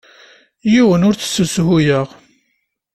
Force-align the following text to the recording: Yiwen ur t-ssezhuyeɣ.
Yiwen 0.71 1.07
ur 1.07 1.15
t-ssezhuyeɣ. 1.15 2.07